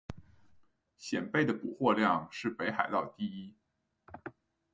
[0.99, 3.53] 蚬贝的补获量是北海道第一。